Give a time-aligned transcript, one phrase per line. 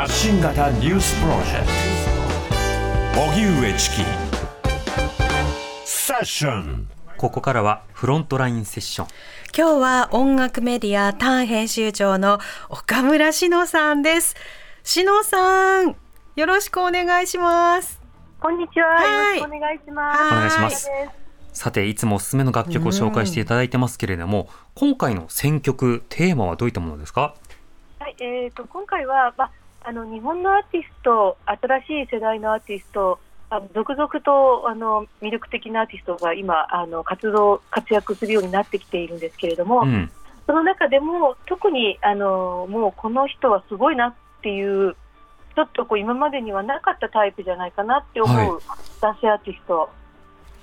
[0.00, 1.66] 発信型ニュースプロジェク
[3.14, 3.20] ト。
[3.20, 3.96] 荻上チキ。
[5.84, 6.88] セッション。
[7.18, 9.08] ここからはフロントラインセッション。
[9.54, 12.38] 今日は音楽メディアターン編集長の
[12.70, 14.36] 岡村志乃さんです。
[14.84, 15.94] 志乃さん
[16.34, 18.00] よろしくお願いします。
[18.40, 18.86] こんにちは。
[18.86, 19.38] はい。
[19.38, 20.18] よろしくお願いします。
[20.18, 20.28] はい。
[20.28, 20.90] お願いします。
[21.52, 27.34] さていつもおすすめの楽曲を紹介していただいてますけれども今回の選曲テーマはどういったものですか？
[27.98, 29.50] はい、えっ、と今回はまあ
[29.82, 33.18] あの日本のアーティスト、新しい世代のアーティスト。
[33.52, 40.10] あの続々とあの魅力的なアーティストが今あの活動活躍するようになってきているんですけれども、うん
[40.46, 44.96] その中でも特にあのもうこの人はすごいなっていう
[45.54, 48.60] ちょっとこう今までにはなかったタイプじゃないかなって思う
[49.00, 49.90] 男性アーティスト、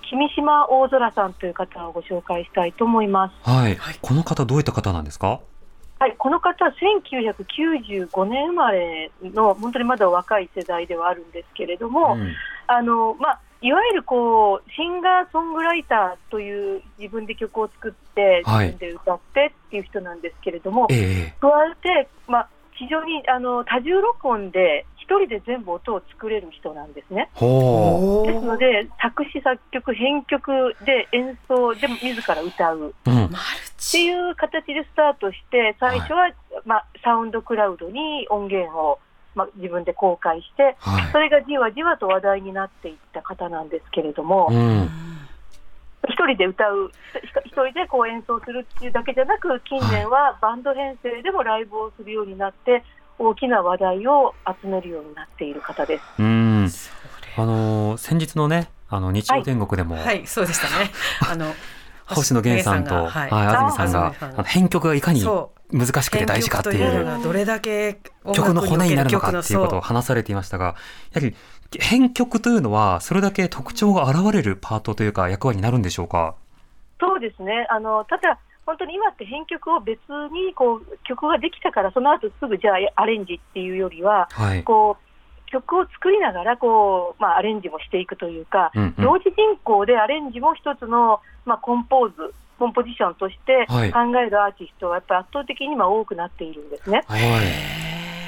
[0.09, 3.49] 君島大空さんという方をご紹介したいと思います。
[3.49, 5.39] はい、この方どういった方なんですか？
[5.99, 12.33] はい、この方は1995年生まれの本当にまだ若い世代ではあるんですけれども、うん。
[12.67, 18.67] あのまあ、いわゆるこうシンガーソングライターという自分で曲を作ってはい。
[18.67, 27.29] 自分で歌ってっていう人なんですけれども、ええ加えて、まあ、非常にあの多重録音で一人で全部音を作れる人なんですね。
[27.33, 32.77] ほですので作詞作曲編曲で演奏でも自ら歌う。
[32.77, 33.33] う、うん、って
[33.77, 36.31] チいう形でスタートして、最初は、
[36.65, 38.99] まあ、サウンドクラウドに音源を、
[39.35, 41.11] まあ、自分で公開して、はい。
[41.11, 44.89] それがじわじわと話題になっていった方なんですけれども、うん。
[46.09, 46.91] 一人で歌う、
[47.43, 52.83] ひ一人でこう演奏するっていうだけじゃなく、近年はバンド編成でもライブをするようになって、
[53.19, 56.03] 大きな話題を集めるようになっている方です。
[56.19, 56.69] うん。
[57.37, 60.25] あのー先日のねあの日曜天国でも、はい。
[60.27, 60.91] そうでしたね。
[61.29, 61.53] あの
[62.05, 67.99] 星野源さんと、ははい安住さんが編曲がいかにそ難しくて大事かってい編曲といううのがどれだけ
[68.33, 70.75] 曲の骨になるのかっていうことをを話されていましたが、
[71.13, 71.35] やはり
[71.79, 76.35] 編曲というのはそれだけ特徴が現れるパートというか役割になるんでしょうか？
[76.99, 77.67] そうですね。
[77.69, 79.99] あの、ただ、本当に今って編曲を別
[80.33, 84.63] にこう曲ができたから、その後すぐじゃあアレンジっていうよりは、はい。
[84.63, 85.07] こう
[85.49, 97.05] 曲を作りながらこう、まあ、アレンジもしていくというか、うんうん同時進行でアレンジも一つの、まあ、コンポーズ、コンポジションとしてはい考えるアーティストはやっぱり圧倒的に今多くなっているんですね。
[97.07, 97.21] はい。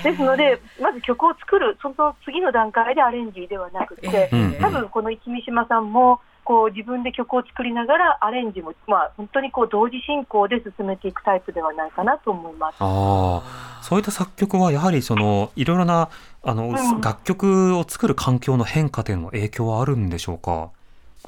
[0.03, 12.77] ですので、まず曲を作る、その次の段階でアレンジではなくて、うん多分この君島さんもこう自分で曲を作りながらアレンジも、まあ、本当にこう同時進行で進めていくタイプではないかなと思います。
[12.79, 13.43] あ
[13.79, 16.09] あ、そういった作曲はやはりそのいろいろな
[16.41, 20.71] あの、ん楽曲を作る環境の変化というの影響はあるんでしょうか？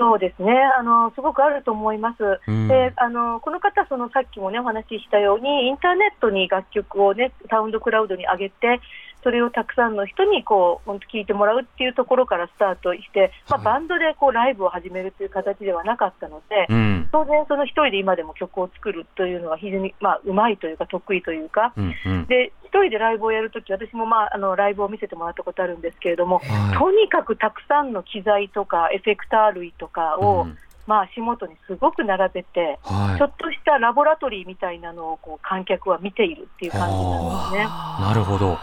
[0.02, 2.42] そうですねあの、すごくあると思います。
[2.48, 8.82] うんであのこの方、そのさっきも、ね、お話ししたように、インターネットに楽曲を、ね、サウンドクラウドに上げて、
[9.24, 17.10] それをたくさんの人にこう聞いてもらうっていうところからスタートして、まあ、はいバンドでこうライブを始めるという形ではなかったので、うん。
[17.12, 22.26] 当然、その一人で今でも曲を作るというのは非常に、まあ、うまいというか、得意というか、うんうん。
[22.26, 37.66] で一人でライブをやるとき、私も、まあ、あのライブを見せてもらったことあるんですけれども、はいとにかくたくさんの機材とか、エフェクター類とかを、うんまあ、足元にすごく並べて、はいちょっとしたラボラトリーみたいなのをこう観客は見ているっていう感じなんですね。
[37.66, 38.58] なるほど。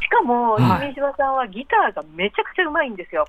[0.00, 3.26] しかも、は島さんはギターがめちゃくちゃうまいんですよ。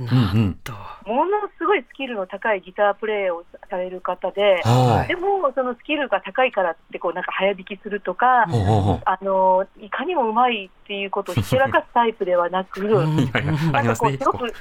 [0.00, 0.54] うんうん。
[0.64, 0.72] と
[1.06, 5.08] ものすごいスキルの高いギタープレイをされる方で、はい。
[5.08, 13.96] でも、そのスキルが高いからってこうなんか早弾きするとか、あのいかにもうまいっていうことをひけらかすタイプではなく、な。
[13.96, 14.54] こうすごく、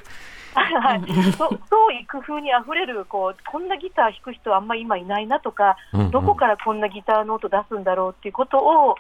[0.54, 8.96] はい、そう創意工夫にあふれるこう、こんなギター弾く人あんまり今いないなとか、うんうんどこからこんなギターの音出すんだろうっていうことを、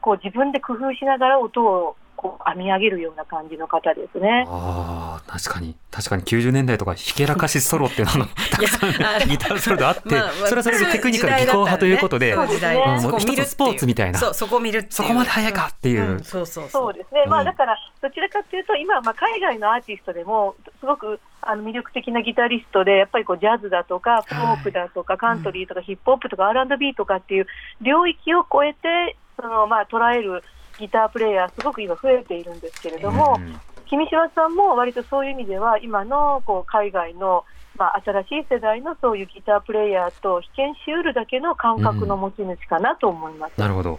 [0.00, 4.44] こう自分で工夫しながら音をこう編み上げるような感じの方ですね。
[4.46, 5.09] ああ、
[5.42, 5.74] 確かに。
[5.90, 8.90] 確かに90年代とかひけらかしソロっていうのが たくさん
[9.28, 16.12] ギターソロであって、まあまあそれはそれでテクニカル技巧派ということで、ねうんもう一つスポーツみたいな、そこを見るそこまで早いかっていう。
[16.12, 16.92] うんそうそうそう。
[16.92, 17.42] ですね、まうん。
[17.42, 27.46] あ、だからどちらかというと、今はまあ海外のアーティストでも、すごくあの魅力的なギタリストで、やっぱりこうジャズだとか、フォークだとか、カントリーとか、ヒップホップとか、R&B とかっていう
[27.80, 30.42] 領域を超えて、そのまあ捉える
[30.78, 33.60] ギタープレイヤー、すごく今、増えているんですけれども、うん
[33.90, 37.44] 君島さんも割とそういう意味では、今のこう海外の、
[37.76, 43.58] まあ、新しい世代のそういうギタープレイヤーと被験しうるだけの感覚の持ち主かなと思います。
[43.58, 43.98] なるほど。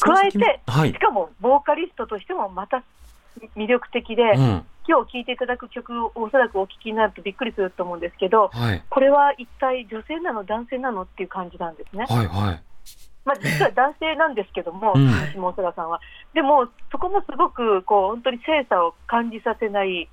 [0.00, 0.98] 加えて、はいし。
[0.98, 2.82] かもボーカリストとしてもまた
[3.56, 4.66] 魅力的で、うん。
[4.88, 8.82] 今日聴いていただく曲をおそらくお聴きになるとびっくりすると思うんですけど、はい。
[8.88, 12.06] これは一体女性なの、男性なのっていう感じなんですね。
[12.08, 12.26] はい。
[12.26, 12.62] はい。
[13.26, 16.00] まあ、実は男性なんですけども、うん下空さんは。
[16.32, 20.08] でも、そこもすごくこう本当に精査を感じさせない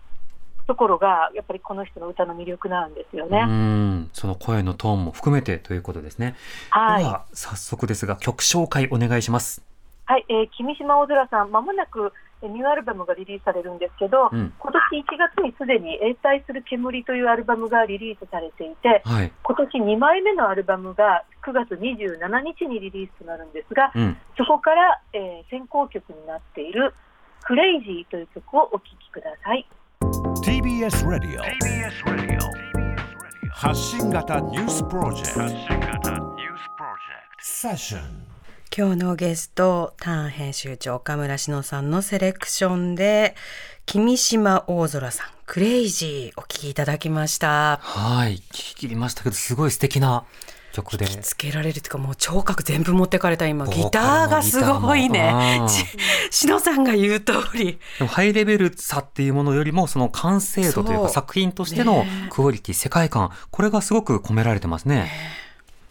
[0.68, 3.44] ところが、やっぱりこの人の歌の魅力なんですようね。
[3.44, 6.36] ん、その声のトーンも含めてということですね。
[6.72, 9.64] はいでは早速ですが曲紹介お願いします。
[10.06, 12.12] はい、えー、君島大空さん、まもなくえー
[12.48, 19.32] ニューアルバムがリリースされるんですけど、うん今年1月にすでに永滞する煙というアルバムがリリースされていて、はい。
[19.44, 24.18] 今年2枚目のアルバムが9月27日にリリースとなるんですが、うん。
[24.38, 26.94] そこから、えー先行曲になっている
[27.44, 29.68] クレイジーという曲をお聴きください。
[30.44, 32.40] TBS ラディオ TBS ラディ
[33.50, 38.33] オ発信型ニュースプロジェクト発信型ニュースプロジェクトセッション
[38.76, 43.36] 今日のゲストターン編集長岡村志乃さんのセレクションで
[43.86, 47.78] 君島大空さんクレイジーお聴きいただきました。
[47.84, 48.38] はい。
[48.38, 50.24] 聞き切りましたけど、すごい素敵な
[50.72, 51.06] 曲で。
[51.06, 53.68] つけられるというかもう聴覚全部持ってかれた今。
[53.68, 55.62] ギターがすごいね。
[55.70, 55.86] し
[56.32, 57.78] 志乃さんが言う通り。
[58.00, 65.12] でもハイレベルさっていうものよりも、その完成度というか作品としてのクオリティ、世界観、これがすごく込められてますね。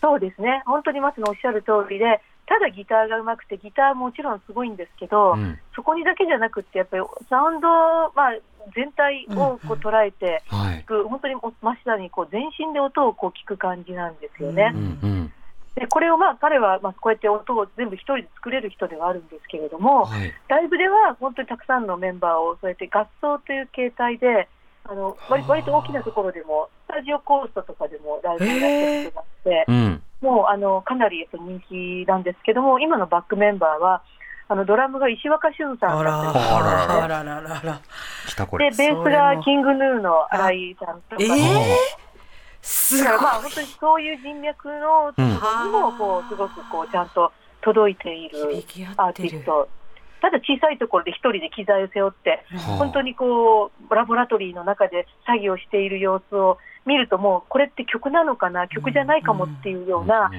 [0.00, 5.58] そうですね、本当に松のおっしゃる通りで、ただギターが上手くて、ギターももちろんすごいんですけど、うん。
[5.74, 7.68] そこにだけじゃなくって、やっぱりサウンド、
[8.14, 8.36] まあ、
[8.74, 10.84] 全体をこう捉えてはい聞。
[10.84, 14.72] く、本当にまさにこう全身で音をこう聞く感じなんですよね。
[14.74, 15.32] うんうん。
[15.74, 20.32] でこれをまあ彼はまあこうやって音を全部一人で作れる人ではあるんですけれども、はい。
[20.48, 24.48] ライブでは本当にたくさんのメンバーをそうやって合奏という形態で、
[24.84, 30.02] あの割割と大きなところでも、スタジオコーストとかでもライブをやってることがあって、うん。
[30.22, 34.02] もうあのかなり人気なんですけども、今のバックメンバーは、
[34.48, 36.44] あのドラムが石若俊さんだったり
[38.58, 38.70] で。
[38.76, 41.74] ベースがキングヌーの新井さんとか、えー？
[42.62, 43.04] すごい。
[43.04, 45.26] だからまあ本当にそういう人脈のところ
[45.64, 48.38] にもこうすごくこうちゃんと届いている。
[48.96, 49.68] アーティスト。
[50.22, 52.76] ただ小さいところで一人で機材を背負って、はあ。
[52.78, 60.30] 本当にこうラボラトリーの中で作業している様子を見ると、もうこれって曲なのかな、曲じゃないかもっていうような、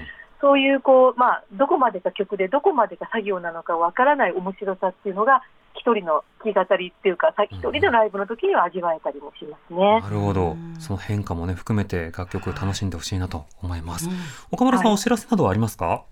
[0.42, 5.42] そういうこう、まあ、どこまでが曲で、どこまでが作業なのかわからない面白さっていうのが、
[5.76, 10.02] 一人の弾き語りっていうか、さ一人のライブの時には味わえたりもしますね。
[10.02, 10.52] なるほど。
[10.52, 10.76] うん。
[10.80, 14.10] その変化もね、含めて楽曲を楽しんでほしいなと思います。
[14.52, 14.94] 岡村さん、はい。
[14.96, 15.92] お知らせなどはありますか？
[15.92, 16.04] あ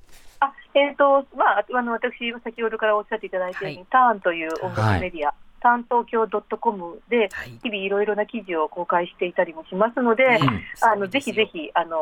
[0.73, 6.27] えーとまあ、あの私、先ほどからおっしゃっていただいたように、はいターンという音楽メディア、ターン東京
[6.57, 11.97] .com で、はい日々いろいろな記事を公開していたりもしますので、うんあのぜひぜひあの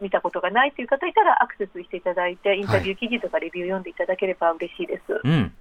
[0.00, 5.20] 見たことがないという方いたらアクセスしていただいて、インタビュー記事とかレビュー読んでいただければ嬉しいです。
[5.22, 5.52] うん。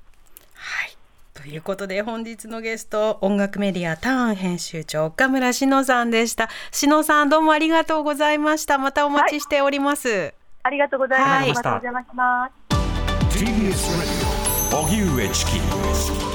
[0.54, 0.98] はい。
[1.36, 6.50] ということで本日のゲスト音楽メディアターン編集長岡村志乃さんでした。
[6.72, 8.80] 志乃さんどうもありがとうございました。
[8.80, 10.34] またお待ちしております。
[10.68, 11.30] ありがとうございます。
[11.30, 11.54] はい。
[11.54, 12.54] またお邪魔します。
[13.40, 15.52] TBS ラディオ荻上チキ。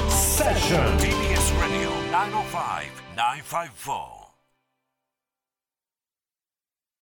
[0.09, 1.93] セッション TBS ラディオ
[3.45, 4.22] 905-954